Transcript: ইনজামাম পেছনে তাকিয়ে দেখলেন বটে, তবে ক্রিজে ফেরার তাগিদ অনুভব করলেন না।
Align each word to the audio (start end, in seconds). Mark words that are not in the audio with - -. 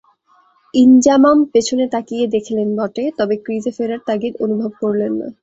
ইনজামাম 0.73 1.37
পেছনে 1.53 1.85
তাকিয়ে 1.87 2.25
দেখলেন 2.27 2.67
বটে, 2.75 3.05
তবে 3.17 3.35
ক্রিজে 3.37 3.71
ফেরার 3.77 4.01
তাগিদ 4.07 4.33
অনুভব 4.45 4.71
করলেন 4.81 5.11
না। 5.13 5.27